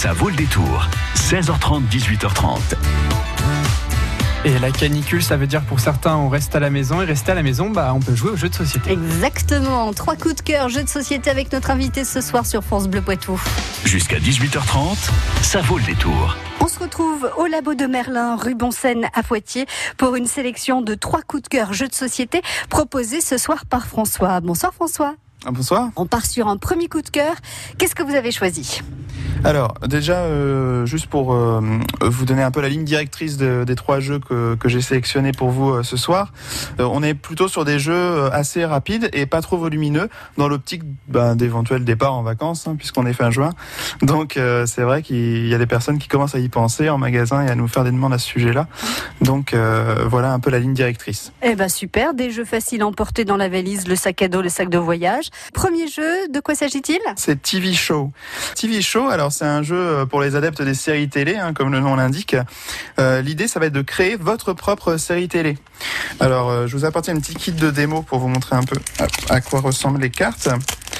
[0.00, 0.86] Ça vaut le détour.
[1.16, 2.60] 16h30, 18h30.
[4.44, 7.02] Et la canicule, ça veut dire pour certains, on reste à la maison.
[7.02, 8.92] Et rester à la maison, bah, on peut jouer aux jeux de société.
[8.92, 9.92] Exactement.
[9.92, 13.00] Trois coups de cœur, jeux de société avec notre invité ce soir sur France Bleu
[13.00, 13.42] Poitou.
[13.84, 15.10] Jusqu'à 18h30,
[15.42, 16.36] ça vaut le détour.
[16.60, 18.54] On se retrouve au labo de Merlin, rue
[19.14, 22.40] à Poitiers, pour une sélection de trois coups de cœur jeux de société
[22.70, 24.38] proposés ce soir par François.
[24.38, 25.16] Bonsoir François.
[25.48, 25.88] Ah, bonsoir.
[25.96, 27.34] On part sur un premier coup de cœur.
[27.78, 28.82] Qu'est-ce que vous avez choisi?
[29.44, 31.60] Alors, déjà, euh, juste pour euh,
[32.02, 35.30] vous donner un peu la ligne directrice de- des trois jeux que, que j'ai sélectionnés
[35.32, 36.32] pour vous euh, ce soir,
[36.78, 41.34] on est plutôt sur des jeux assez rapides et pas trop volumineux dans l'optique ben,
[41.36, 43.50] d'éventuels départs en vacances, hein, puisqu'on est fin juin.
[44.02, 47.46] Donc, c'est vrai qu'il y a des personnes qui commencent à y penser en magasin
[47.46, 48.66] et à nous faire des demandes à ce sujet-là.
[49.22, 49.54] Donc,
[50.06, 51.32] voilà un peu la ligne directrice.
[51.42, 54.42] Eh ben super, des jeux faciles à emporter dans la valise, le sac à dos,
[54.42, 55.30] le sac de voyage.
[55.54, 56.98] Premier jeu, de quoi s'agit-il?
[57.16, 58.12] C'est TV Show.
[58.54, 61.80] TV Show, alors c'est un jeu pour les adeptes des séries télé, hein, comme le
[61.80, 62.36] nom l'indique.
[62.98, 65.58] Euh, L'idée, ça va être de créer votre propre série télé.
[66.20, 68.76] Alors, euh, je vous apporte un petit kit de démo pour vous montrer un peu
[69.28, 70.48] à quoi ressemblent les cartes.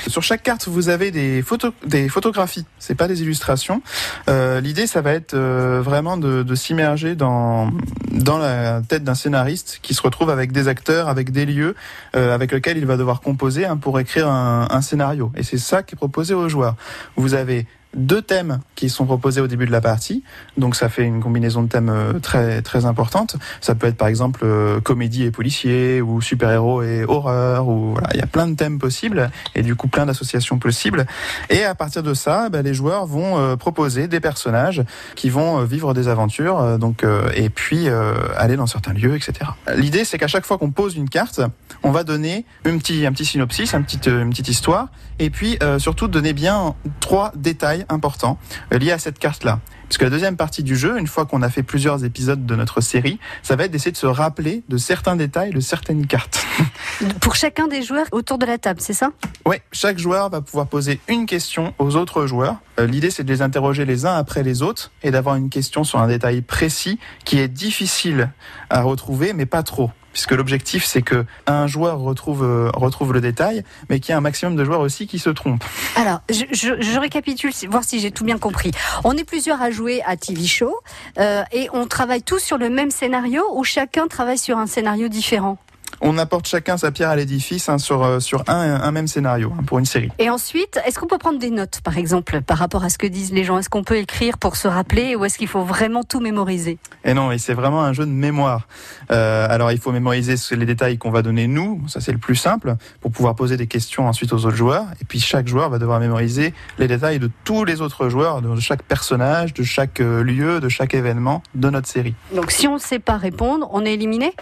[0.07, 2.65] Sur chaque carte, vous avez des photos, des photographies.
[2.79, 3.83] C'est pas des illustrations.
[4.29, 7.71] Euh, L'idée, ça va être euh, vraiment de, de s'immerger dans
[8.11, 11.75] dans la tête d'un scénariste qui se retrouve avec des acteurs, avec des lieux,
[12.17, 15.31] euh, avec lesquels il va devoir composer hein, pour écrire un, un scénario.
[15.37, 16.77] Et c'est ça qui est proposé aux joueurs.
[17.17, 20.23] Vous avez deux thèmes qui sont proposés au début de la partie,
[20.57, 23.37] donc ça fait une combinaison de thèmes euh, très très importante.
[23.61, 28.09] Ça peut être par exemple euh, comédie et policier, ou super-héros et horreur, ou voilà,
[28.15, 31.07] il y a plein de thèmes possibles et du coup plein d'associations possibles.
[31.51, 34.83] Et à partir de ça, ben, les joueurs vont euh, proposer des personnages
[35.15, 37.89] qui vont vivre des aventures, donc euh, et puis
[38.37, 39.51] aller dans certains lieux, etc.
[39.77, 41.41] L'idée, c'est qu'à chaque fois qu'on pose une carte,
[41.83, 45.31] on va donner un petit un petit synopsis, un petit, euh, une petite histoire, et
[45.31, 48.39] puis surtout donner bien trois détails importants
[48.73, 49.61] euh, liés à cette carte-là.
[49.89, 52.55] Parce que la deuxième partie du jeu, une fois qu'on a fait plusieurs épisodes de
[52.55, 56.45] notre série, ça va être d'essayer de se rappeler de certains détails de certaines cartes.
[57.21, 59.11] Pour chacun des joueurs autour de la table, c'est ça?
[59.47, 62.57] Oui, chaque joueur va pouvoir poser une question aux autres joueurs.
[62.79, 65.85] Euh, L'idée, c'est de les interroger les uns après les autres et d'avoir une question
[65.85, 68.31] sur un détail précis qui est difficile
[68.69, 69.91] à retrouver, mais pas trop.
[70.19, 74.19] Puisque l'objectif, c'est que un joueur retrouve, euh, retrouve le détail, mais qu'il y ait
[74.19, 75.63] un maximum de joueurs aussi qui se trompent.
[75.95, 78.73] Alors, je, récapitule, voir si j'ai tout bien compris.
[79.05, 80.75] On est plusieurs à jouer à TV Show
[81.21, 85.07] euh, et on travaille tous sur le même scénario ou chacun travaille sur un scénario
[85.07, 85.57] différent?
[86.01, 89.53] On apporte chacun sa pierre à l'édifice hein, sur, euh, sur un, un même scénario
[89.59, 90.11] hein, pour une série.
[90.19, 93.07] Et ensuite, est-ce qu'on peut prendre des notes, par exemple, par rapport à ce que
[93.07, 93.59] disent les gens?
[93.59, 96.79] Est-ce qu'on peut écrire pour se rappeler ou est-ce qu'il faut vraiment tout mémoriser?
[97.05, 98.69] Et non, et c'est vraiment un jeu de mémoire.
[99.11, 102.37] Euh, alors il faut mémoriser les détails qu'on va donner nous, ça c'est le plus
[102.37, 104.87] simple, pour pouvoir poser des questions ensuite aux autres joueurs.
[105.01, 108.61] Et puis chaque joueur va devoir mémoriser les détails de tous les autres joueurs, de
[108.61, 112.15] chaque personnage, de chaque euh, lieu, de chaque événement de notre série.
[112.35, 114.33] Donc, si on ne sait pas répondre, on est éliminé?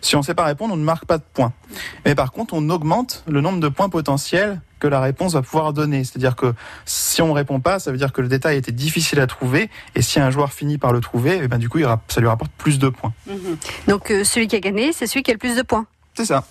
[0.00, 1.52] Si on ne sait pas répondre, on ne marque pas de points.
[2.04, 5.72] Mais par contre, on augmente le nombre de points potentiels que la réponse va pouvoir
[5.72, 6.04] donner.
[6.04, 9.20] C'est-à-dire que si on ne répond pas, ça veut dire que le détail était difficile
[9.20, 9.70] à trouver.
[9.94, 11.78] Et si un joueur finit par le trouver, eh ben, du coup,
[12.08, 13.12] ça lui rapporte plus de points.
[13.88, 15.86] Donc, euh, celui qui a gagné, c'est celui qui a le plus de points.
[16.14, 16.44] C'est ça.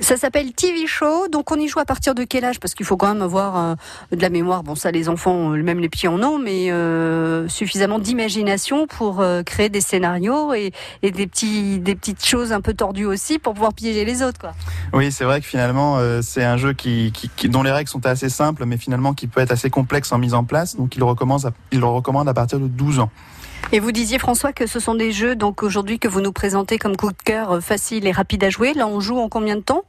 [0.00, 2.58] Ça s'appelle TV Show, donc on y joue à partir de quel âge?
[2.58, 3.74] Parce qu'il faut quand même avoir euh,
[4.10, 4.64] de la mémoire.
[4.64, 9.20] Bon, ça, les enfants, euh, même les petits en ont, mais euh, suffisamment d'imagination pour
[9.20, 10.72] euh, créer des scénarios et,
[11.02, 14.52] des petits, des petites choses un peu tordues aussi pour pouvoir piéger les autres, quoi.
[14.92, 18.04] Oui, c'est vrai que finalement, c'est un jeu qui, qui- qui- dont les règles sont
[18.04, 20.76] assez simples, mais finalement qui peut être assez complexe en mise en place.
[20.76, 23.10] Donc, il le recommande à, il le recommande à partir de 12 ans.
[23.72, 26.78] Et vous disiez François que ce sont des jeux donc aujourd'hui que vous nous présentez
[26.78, 28.72] comme coup de cœur euh, facile et rapide à jouer.
[28.74, 29.84] Là, on joue en combien de temps?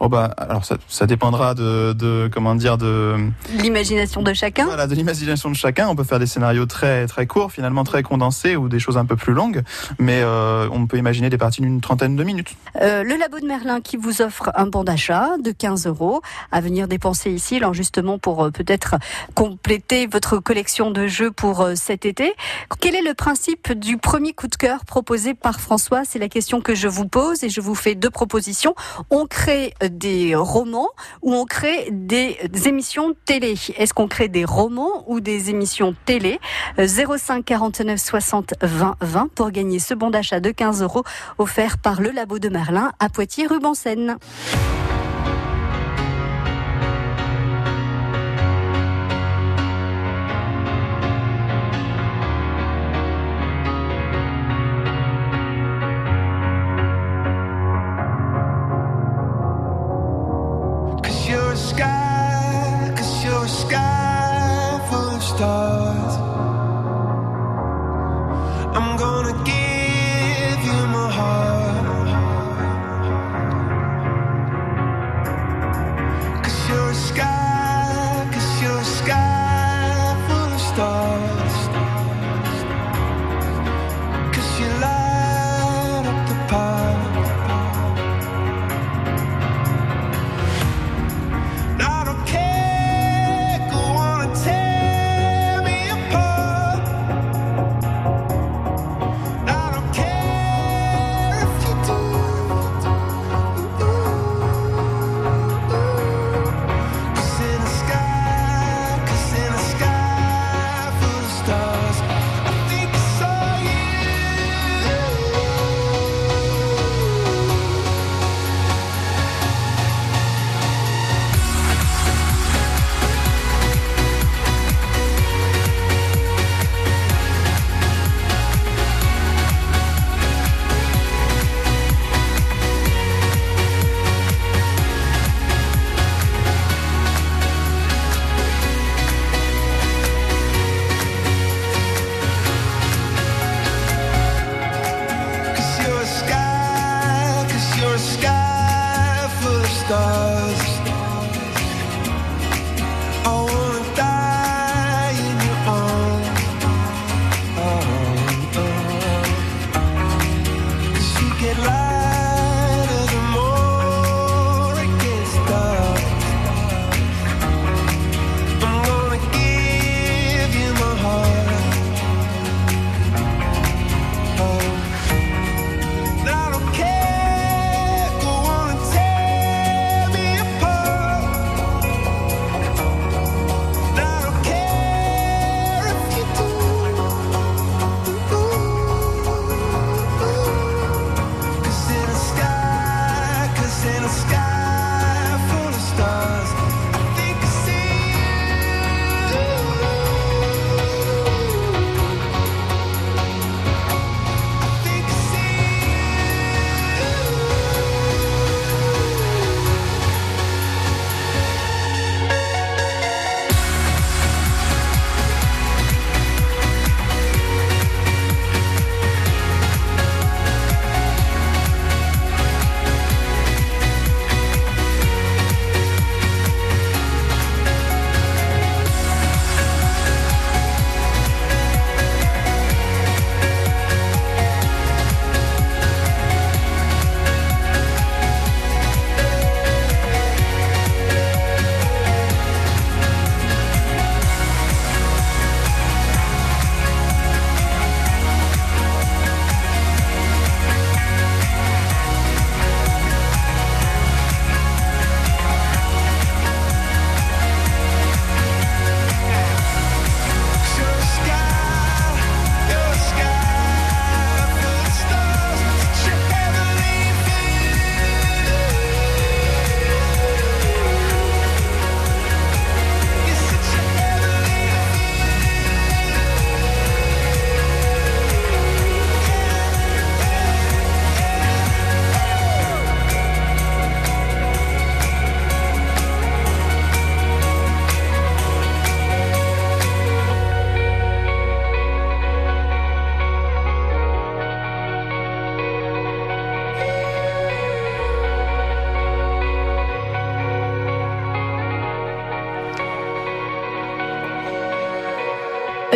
[0.00, 3.16] Oh bah, alors ça, ça dépendra de, de comment dire de
[3.58, 4.66] L'imagination de chacun.
[4.66, 5.88] voilà de l'imagination de chacun.
[5.88, 9.06] On peut faire des scénarios très très courts, finalement très condensés, ou des choses un
[9.06, 9.62] peu plus longues,
[9.98, 12.54] mais euh, on peut imaginer des parties d'une trentaine de minutes.
[12.82, 16.20] Euh, le labo de Merlin qui vous offre un bon d'achat de 15 euros
[16.52, 18.96] à venir dépenser ici, alors justement pour euh, peut-être
[19.34, 22.34] compléter votre collection de jeux pour euh, cet été.
[22.80, 26.02] Quel est le principe du premier coup de cœur proposé par François?
[26.04, 28.74] C'est la question que je vous pose et je vous fais deux propositions.
[29.10, 29.55] On crée
[29.90, 30.90] des romans
[31.22, 32.36] ou on crée des,
[32.66, 33.54] émissions télé.
[33.76, 36.40] Est-ce qu'on crée des romans ou des émissions télé?
[36.78, 41.04] Euh, 05 49 60 20 20 pour gagner ce bon d'achat de 15 euros
[41.38, 43.46] offert par le labo de Merlin à Poitiers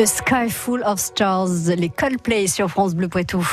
[0.01, 3.47] A Sky Full of Stars, les Coldplay sur France Bleu Poitou.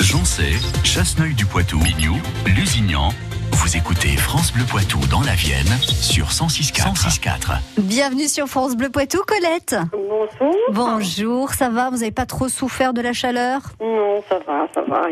[0.00, 0.52] Joncé,
[0.84, 2.14] Chasseneuil du Poitou, Mignou,
[2.46, 3.08] Lusignan.
[3.50, 6.94] Vous écoutez France Bleu Poitou dans la Vienne sur 106.4.
[6.94, 7.58] 106.4.
[7.78, 9.74] Bienvenue sur France Bleu Poitou, Colette.
[9.90, 10.54] Bonjour.
[10.70, 13.62] Bonjour, ça va Vous n'avez pas trop souffert de la chaleur?
[13.80, 15.02] Non, ça va, ça va.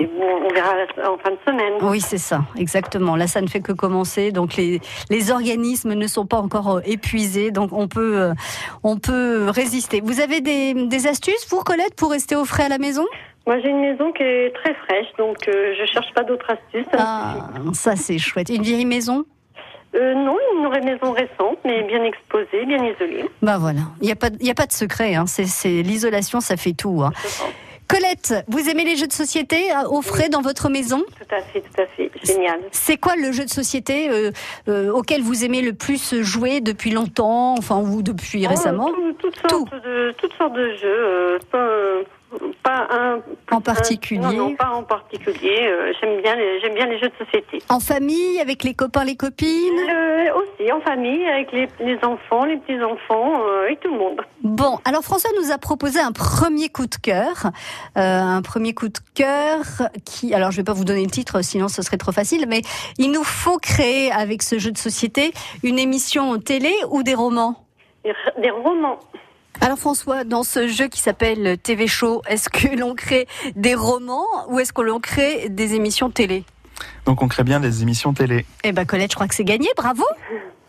[0.00, 0.74] Et bon, on verra
[1.12, 1.72] en fin de semaine.
[1.82, 3.16] Oui, c'est ça, exactement.
[3.16, 6.80] Là, ça ne fait que commencer, donc les, les organismes ne sont pas encore euh,
[6.86, 8.32] épuisés, donc on peut, euh,
[8.84, 10.00] on peut résister.
[10.00, 13.04] Vous avez des, des astuces, vous, Colette, pour rester au frais à la maison?
[13.46, 16.86] Moi, j'ai une maison qui est très fraîche, donc euh, je cherche pas d'autres astuces.
[16.96, 18.50] Ah, ça c'est chouette.
[18.50, 19.24] Une vieille maison?
[19.96, 23.24] Euh, non, une maison récente, mais bien exposée, bien isolée.
[23.42, 25.24] Bah voilà, il n'y a, pas- y a pas de secret, hein.
[25.26, 27.02] c'est c'est- l'isolation, ça fait tout.
[27.02, 27.10] hein.
[27.88, 30.98] Colette, vous aimez les jeux de société euh, au frais dans votre maison?
[31.18, 32.10] Tout à fait, tout à fait.
[32.22, 32.60] Génial.
[32.70, 34.30] C'est quoi le jeu de société euh,
[34.68, 38.90] euh, auquel vous aimez le plus jouer depuis longtemps, enfin ou depuis récemment?
[38.90, 40.84] Oh, tout- toutes, sortes de, toutes sortes de jeux.
[40.84, 41.66] euh, pas,
[42.62, 43.20] pas un.
[43.50, 45.66] En particulier un- non, non, pas en particulier.
[45.66, 47.62] euh, j'aime bien, les, j'aime bien les jeux de société.
[47.68, 52.44] En famille, avec les copains, les copines Euh, aussi en famille, avec les, les enfants,
[52.44, 54.20] les petits-enfants, euh, avec tout le monde.
[54.42, 57.46] Bon, alors François nous a proposé un premier coup de cœur,
[57.96, 59.62] euh, un premier coup de cœur
[60.04, 62.60] qui, alors je vais pas vous donner le titre, sinon ce serait trop facile, mais
[62.98, 65.32] il nous faut créer avec ce jeu de société
[65.62, 67.64] une émission télé ou des romans?
[68.40, 68.98] Des romans.
[69.60, 74.26] Alors François, dans ce jeu qui s'appelle TV Show, est-ce que l'on crée des romans
[74.48, 76.44] ou est-ce que l'on crée des émissions télé?
[77.06, 78.46] Donc on crée bien des émissions télé.
[78.62, 80.04] Eh ben Colette, je crois que c'est gagné, bravo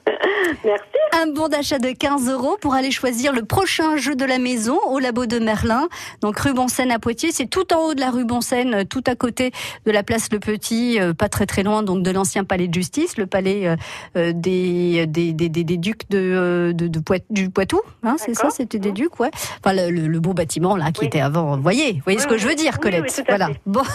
[0.66, 0.84] Merci.
[1.12, 4.80] Un bon d'achat de 15 euros pour aller choisir le prochain jeu de la maison
[4.88, 5.88] au labo de Merlin.
[6.22, 9.04] Donc rue Bonsaine à Poitiers, c'est tout en haut de la rue Bonsaine, euh, tout
[9.08, 9.52] à côté
[9.86, 12.74] de la place Le Petit, euh, pas très très loin donc de l'ancien palais de
[12.74, 13.76] justice, le palais euh,
[14.18, 17.82] euh, des, des, des, des, des ducs de, euh, de, de Poit- du Poitou.
[18.04, 19.32] Hein, c'est ça, c'était des ducs, ouais.
[19.64, 21.08] Enfin le, le- le beau bâtiment là qui Oui.
[21.08, 21.56] était avant.
[21.58, 23.24] Vous voyez, vous voyez Oui, ce que oui, je veux dire, Colette.
[23.28, 23.50] voilà.
[23.66, 23.82] Bon.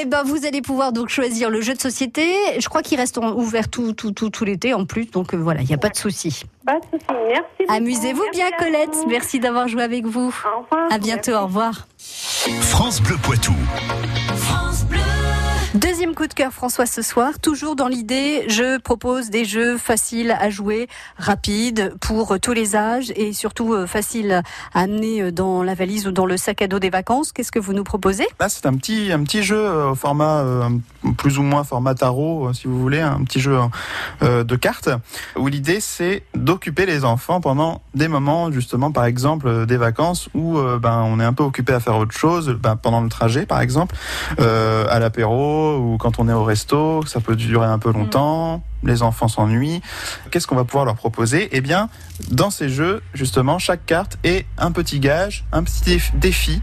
[0.00, 2.22] Eh ben, vous allez pouvoir donc choisir le jeu de société.
[2.58, 5.62] Je crois qu'il reste ouvert tout, tout, tout, tout l'été en plus, donc euh, voilà,
[5.62, 6.44] il n'y a pas de souci.
[6.66, 7.06] Pas de souci.
[7.28, 7.76] Merci.
[7.76, 8.94] Amusez-vous bien, Colette.
[8.94, 9.06] vous.
[9.08, 10.34] Merci d'avoir joué avec vous.
[10.44, 10.92] Au revoir.
[10.92, 11.86] À bientôt, au revoir.
[12.60, 13.54] France Bleu Poitou.
[15.74, 17.38] Deuxième coup de cœur, François, ce soir.
[17.42, 23.12] Toujours dans l'idée, je propose des jeux faciles à jouer, rapides, pour tous les âges
[23.16, 26.68] et surtout euh, faciles à amener euh, dans la valise ou dans le sac à
[26.68, 27.32] dos des vacances.
[27.32, 28.26] Qu'est-ce que vous nous proposez?
[28.40, 30.70] Là, c'est un petit, un petit jeu euh, au format euh,
[31.18, 33.58] plus ou moins format tarot, euh, si vous voulez, un petit jeu
[34.22, 34.88] euh, de cartes,
[35.36, 40.30] où l'idée c'est d'occuper les enfants pendant des moments, justement, par exemple, euh, des vacances
[40.32, 43.10] où euh, ben on est un peu occupé à faire autre chose, ben, pendant le
[43.10, 43.94] trajet, par exemple,
[44.40, 48.62] euh, à l'apéro ou quand on est au resto, ça peut durer un peu longtemps.
[48.84, 49.80] Les enfants s'ennuient.
[50.30, 51.48] Qu'est-ce qu'on va pouvoir leur proposer?
[51.52, 51.88] Eh bien,
[52.30, 56.62] dans ces jeux, justement, chaque carte est un petit gage, un petit déf- défi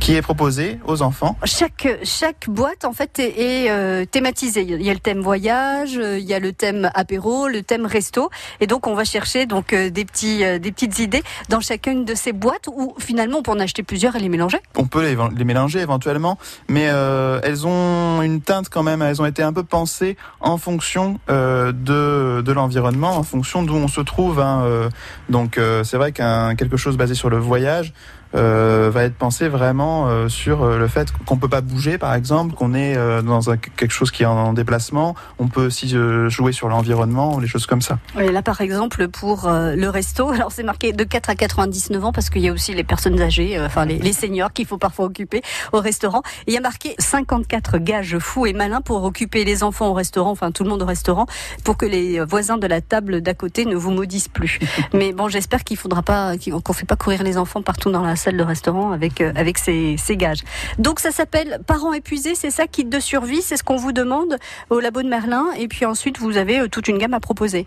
[0.00, 1.36] qui est proposé aux enfants.
[1.44, 4.62] Chaque, chaque boîte, en fait, est, est, euh, thématisée.
[4.62, 7.86] Il y a le thème voyage, euh, il y a le thème apéro, le thème
[7.86, 8.30] resto.
[8.60, 12.04] Et donc, on va chercher donc euh, des, petits, euh, des petites idées dans chacune
[12.04, 14.58] de ces boîtes où, finalement, on peut en acheter plusieurs et les mélanger.
[14.76, 16.38] On peut les, les mélanger éventuellement,
[16.68, 19.02] mais euh, elles ont une teinte quand même.
[19.02, 23.74] Elles ont été un peu pensées en fonction euh, de, de l'environnement, en fonction d'où
[23.74, 24.40] on se trouve.
[24.40, 24.88] hein, euh.
[25.28, 27.92] donc euh, c'est vrai qu'un quelque chose basé sur le voyage
[28.40, 32.54] va être pensé vraiment euh, sur euh, le fait qu'on peut pas bouger, par exemple,
[32.54, 35.14] qu'on est euh, dans un- quelque chose qui est en, en déplacement.
[35.38, 37.98] On peut aussi euh, jouer sur l'environnement, les choses comme ça.
[38.20, 42.04] Et là, par exemple, pour euh, le resto, alors c'est marqué de 4 à 99
[42.04, 44.66] ans parce qu'il y a aussi les personnes âgées, euh, enfin les, les seniors qu'il
[44.66, 46.22] faut parfois occuper au restaurant.
[46.46, 49.94] Et il y a marqué 54 gages fous et malins pour occuper les enfants au
[49.94, 51.26] restaurant, enfin tout le monde au restaurant,
[51.64, 54.58] pour que les voisins de la table d'à côté ne vous maudissent plus.
[54.92, 56.32] Mais bon, j'espère qu'il faudra pas,
[56.64, 59.58] qu'on fait pas courir les enfants partout dans la salle de restaurant avec euh, avec
[59.58, 60.42] ces, ces gages.
[60.78, 64.38] Donc ça s'appelle parents épuisés, c'est ça, kit de survie, c'est ce qu'on vous demande
[64.70, 65.46] au labo de Merlin.
[65.58, 67.66] Et puis ensuite, vous avez euh, toute une gamme à proposer.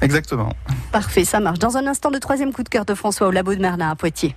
[0.00, 0.52] Exactement.
[0.92, 1.58] Parfait, ça marche.
[1.58, 3.96] Dans un instant, le troisième coup de cœur de François au labo de Merlin à
[3.96, 4.36] Poitiers.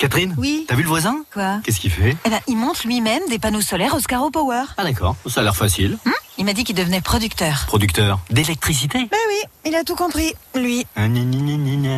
[0.00, 0.64] Catherine Oui.
[0.66, 1.24] T'as vu le voisin?
[1.30, 1.60] Quoi?
[1.62, 2.16] Qu'est-ce qu'il fait?
[2.24, 4.62] Eh ben, il monte lui-même des panneaux solaires Oscaro Power.
[4.78, 5.98] Ah d'accord, ça a l'air facile.
[6.06, 7.64] Hum Il m'a dit qu'il devenait producteur.
[7.66, 8.98] Producteur d'électricité?
[8.98, 10.86] Ben oui, il a tout compris, lui.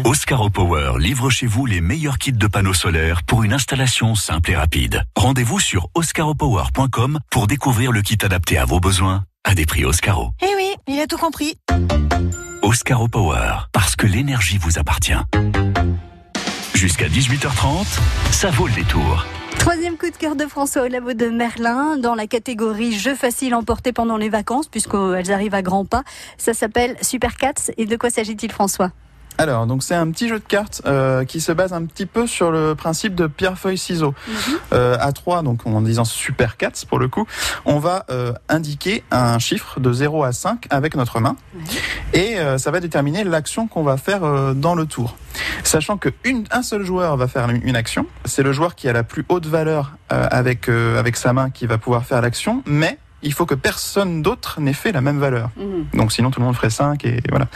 [0.05, 4.51] Oscaro Power livre chez vous les meilleurs kits de panneaux solaires pour une installation simple
[4.51, 5.05] et rapide.
[5.15, 10.33] Rendez-vous sur oscaropower.com pour découvrir le kit adapté à vos besoins à des prix Oscaro.
[10.43, 11.55] Eh oui, il a tout compris.
[12.63, 15.15] Oscaro Power, parce que l'énergie vous appartient.
[16.83, 17.87] Jusqu'à 18h30,
[18.33, 19.25] ça vaut le détour.
[19.61, 23.55] Troisième coup de cœur de François au labo de Merlin dans la catégorie jeux faciles
[23.55, 26.03] emportés pendant les vacances puisqu'elles arrivent à grands pas.
[26.39, 28.91] Ça s'appelle Super Cats et de quoi s'agit-il François?
[29.39, 32.27] Alors, donc c'est un petit jeu de cartes euh, qui se base un petit peu
[32.27, 34.15] sur le principe de pierre feuille ciseaux.
[34.73, 37.27] Euh, à 3, donc en disant super 4 pour le coup,
[37.65, 41.37] on va euh, indiquer un chiffre de 0 à 5 avec notre main
[42.13, 45.17] et euh, ça va déterminer l'action qu'on va faire euh, dans le tour.
[45.65, 48.93] Sachant que une, un seul joueur va faire une action, c'est le joueur qui a
[48.93, 52.63] la plus haute valeur euh, avec euh, avec sa main qui va pouvoir faire l'action,
[52.67, 55.51] mais il faut que personne d'autre n'ait fait la même valeur.
[55.95, 57.47] Donc sinon tout le monde ferait 5 et voilà.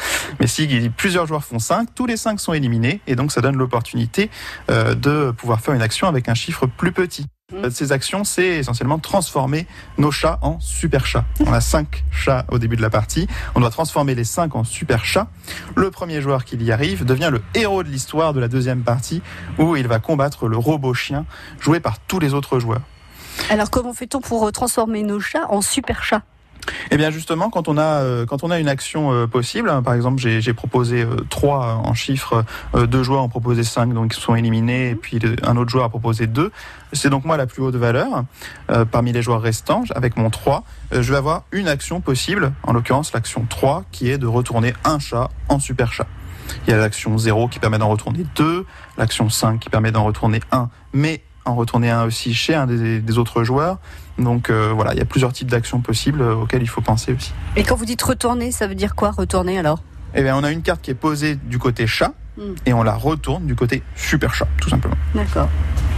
[0.40, 3.56] Mais si plusieurs joueurs font 5, tous les 5 sont éliminés et donc ça donne
[3.56, 4.30] l'opportunité
[4.70, 7.26] euh, de pouvoir faire une action avec un chiffre plus petit.
[7.54, 9.66] Euh, Ces actions, c'est essentiellement transformer
[9.99, 11.25] nos chats en super chats.
[11.46, 13.28] On a 5 chats au début de la partie.
[13.54, 15.28] On doit transformer les 5 en super chats.
[15.76, 19.23] Le premier joueur qui y arrive devient le héros de l'histoire de la deuxième partie
[19.58, 21.25] où il va combattre le robot chien
[21.61, 22.82] joué par tous les autres joueurs.
[23.50, 26.22] Alors comment fait-on pour euh, transformer nos chats en super chats?
[26.90, 29.82] Eh bien justement, quand on a euh, quand on a une action euh, possible, hein,
[29.82, 34.16] par exemple, j'ai proposé euh, 3 en chiffres, euh, deux joueurs ont proposé 5, donc
[34.16, 36.50] ils sont éliminés, et puis un autre joueur a proposé 2.
[36.92, 38.24] C'est donc moi la plus haute valeur
[38.90, 39.84] parmi les joueurs restants.
[39.94, 44.10] Avec mon 3, euh, je vais avoir une action possible, en l'occurrence l'action 3, qui
[44.10, 46.06] est de retourner un chat en super chat.
[46.66, 48.64] Il y a l'action 0 qui permet d'en retourner 2,
[48.98, 53.00] l'action 5 qui permet d'en retourner 1, mais en retourner un aussi chez un des,
[53.00, 53.78] des autres joueurs.
[54.18, 57.12] Donc euh, voilà, il y a plusieurs types d'actions possibles euh, auxquelles il faut penser
[57.12, 57.32] aussi.
[57.56, 59.80] Et quand vous dites retourner, ça veut dire quoi retourner alors?
[60.14, 62.54] Eh bien, on a une carte qui est posée du côté chat Mm.
[62.66, 64.96] et on la retourne du côté super chat, tout simplement.
[65.14, 65.48] D'accord.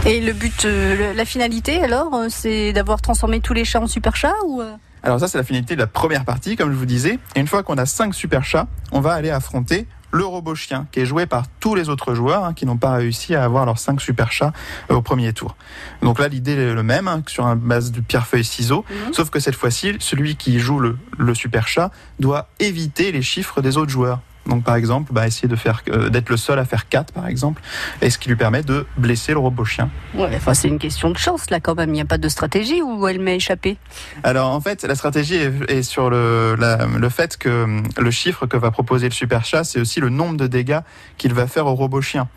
[0.05, 4.15] Et le but, euh, la finalité alors, c'est d'avoir transformé tous les chats en super
[4.15, 4.61] chats ou
[5.03, 7.19] Alors ça, c'est la finalité de la première partie, comme je vous disais.
[7.35, 10.87] Et une fois qu'on a 5 super chats, on va aller affronter le robot chien,
[10.91, 13.65] qui est joué par tous les autres joueurs hein, qui n'ont pas réussi à avoir
[13.65, 14.53] leurs 5 super chats
[14.91, 15.55] euh, au premier tour.
[16.01, 19.55] Donc là, l'idée est le même, hein, sur un base de pierre-feuille-ciseaux, sauf que cette
[19.55, 24.19] fois-ci, celui qui joue le, le super chat doit éviter les chiffres des autres joueurs.
[24.49, 27.27] Donc par exemple, bah, essayer de faire euh, d'être le seul à faire 4 par
[27.27, 27.61] exemple,
[28.01, 29.89] et ce qui lui permet de blesser le robot chien.
[30.15, 31.89] Ouais, enfin, c'est une question de chance là quand même.
[31.89, 33.77] Il n'y a pas de stratégie où elle m'est échappé.
[34.23, 38.11] Alors en fait, la stratégie est, est sur le, la- le fait que hum, le
[38.11, 40.79] chiffre que va proposer le super chat, c'est aussi le nombre de dégâts
[41.17, 42.27] qu'il va faire au robot chien.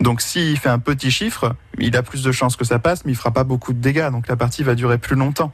[0.00, 3.12] Donc s'il fait un petit chiffre, il a plus de chances que ça passe, mais
[3.12, 5.52] il fera pas beaucoup de dégâts, donc la partie va durer plus longtemps.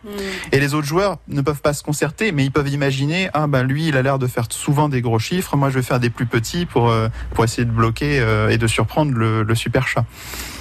[0.53, 3.63] Et les autres joueurs ne peuvent pas se concerter, mais ils peuvent imaginer ah ben
[3.65, 6.11] lui il a l'air de faire souvent des gros chiffres, moi je vais faire des
[6.11, 9.87] plus petits pour euh, pour essayer de bloquer euh, et de surprendre le, le super
[9.89, 10.05] chat.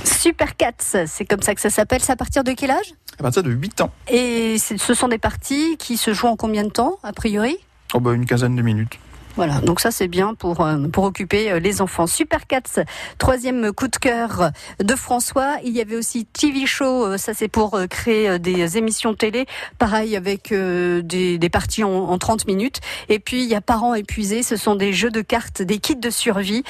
[0.03, 2.01] Super Cats, c'est comme ça que ça s'appelle.
[2.01, 2.93] C'est à partir de quel âge?
[3.19, 6.63] À partir de 8 ans, Et ce sont des parties qui se jouent en combien
[6.63, 7.57] de temps, a priori?
[7.93, 8.99] Oh ben, une quinzaine de minutes.
[9.35, 12.07] Voilà, donc ça c'est bien pour, euh, pour occuper euh, les enfants.
[12.07, 12.83] Super Cats,
[13.17, 15.57] troisième coup de cœur de François.
[15.65, 19.45] Il y avait aussi TV Show, euh, ça c'est pour créer des émissions télé,
[19.77, 22.79] pareil avec des, parties en, en 30 minutes.
[23.09, 25.95] Et puis il y a Parents épuisés, ce sont des jeux de cartes, des kits
[25.95, 26.63] de survie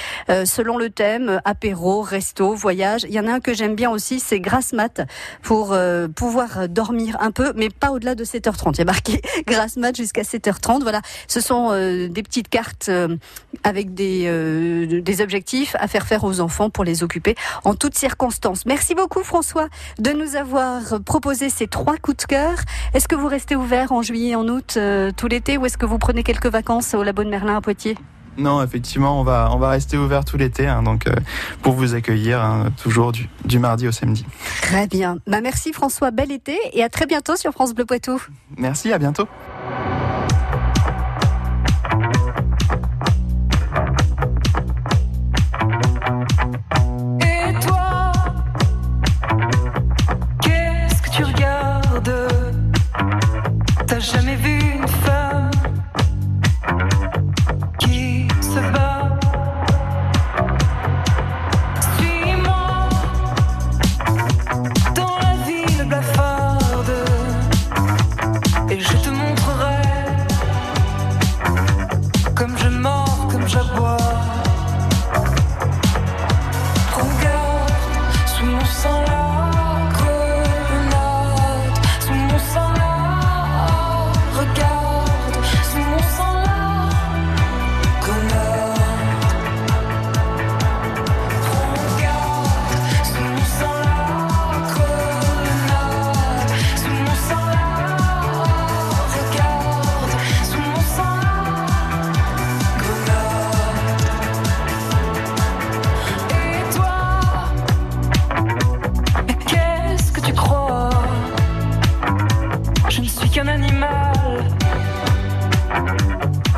[0.45, 3.05] selon le thème, apéro, resto, voyage.
[3.07, 5.01] Il y en a un que j'aime bien aussi, c'est Grasse Mat
[5.41, 5.75] pour
[6.15, 8.73] pouvoir dormir un peu, mais pas au-delà de 7h30.
[8.73, 10.81] Il y a marqué Grasse Mat jusqu'à 7h30.
[10.81, 13.17] Voilà, ce sont des petites cartes euh,
[13.63, 17.97] avec des, euh, des objectifs à faire faire aux enfants pour les occuper en toutes
[17.97, 18.65] circonstances.
[18.65, 19.67] Merci beaucoup François
[19.99, 22.57] de nous avoir proposé ces trois coups de cœur.
[22.93, 25.85] Est-ce que vous restez ouvert en juillet, en août, euh, tout l'été, ou est-ce que
[25.85, 27.97] vous prenez quelques vacances au Labo de Merlin à Poitiers?
[28.37, 31.15] Non, effectivement, on va, on va rester ouvert tout l'été, hein, donc euh,
[31.61, 34.25] pour vous accueillir hein, toujours du, du mardi au samedi.
[34.61, 35.17] Très bien.
[35.27, 38.21] Bah, merci François, bel été et à très bientôt sur France Bleu Poitou.
[38.57, 39.27] Merci, à bientôt.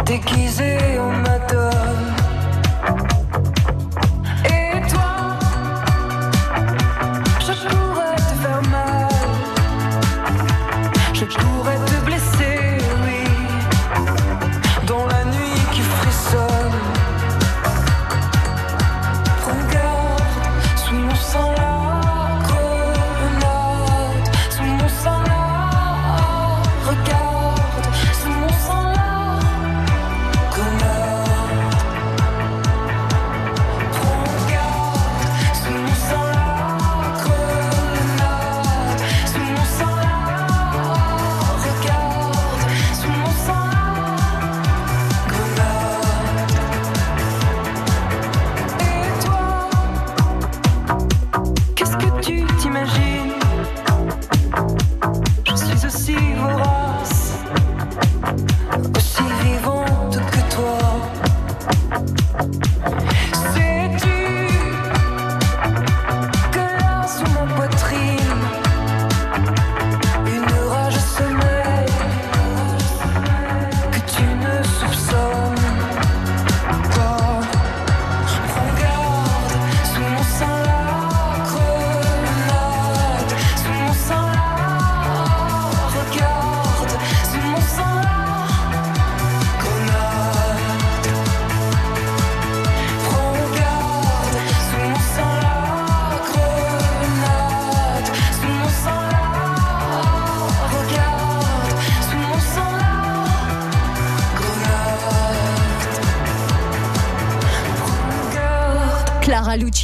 [0.07, 0.77] déguisé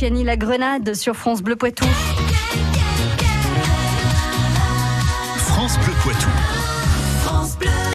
[0.04, 1.86] Luciani, La Grenade sur France Bleu Poitou.
[5.38, 6.43] France Bleu Poitou.